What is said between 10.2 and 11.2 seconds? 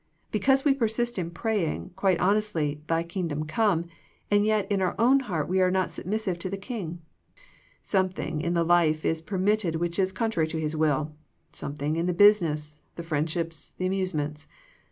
trary to His will;